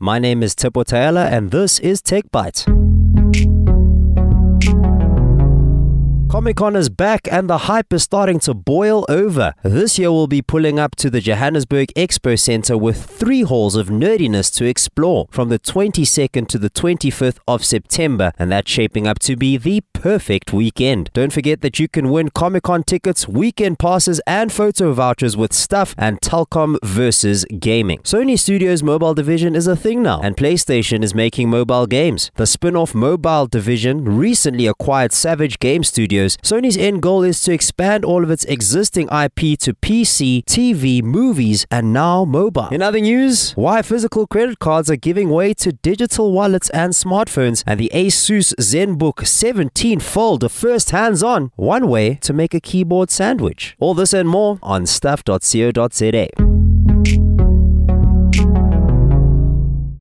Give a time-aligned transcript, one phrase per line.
[0.00, 2.87] My name is Tipo Taela, and this is Tech Byte.
[6.38, 9.54] Comic Con is back and the hype is starting to boil over.
[9.64, 13.88] This year we'll be pulling up to the Johannesburg Expo Center with three halls of
[13.88, 19.18] nerdiness to explore from the 22nd to the 25th of September, and that's shaping up
[19.18, 21.10] to be the perfect weekend.
[21.12, 25.52] Don't forget that you can win Comic Con tickets, weekend passes, and photo vouchers with
[25.52, 27.98] stuff and Telkom versus gaming.
[28.04, 32.30] Sony Studios mobile division is a thing now, and PlayStation is making mobile games.
[32.36, 37.52] The spin off mobile division recently acquired Savage Game Studios Sony's end goal is to
[37.52, 42.68] expand all of its existing IP to PC, TV, movies, and now mobile.
[42.68, 47.62] In other news, why physical credit cards are giving way to digital wallets and smartphones,
[47.66, 52.60] and the Asus ZenBook 17 Fold, the first hands on, one way to make a
[52.60, 53.76] keyboard sandwich.
[53.80, 56.47] All this and more on stuff.co.za.